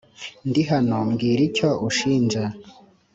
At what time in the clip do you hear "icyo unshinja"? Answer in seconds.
1.49-2.43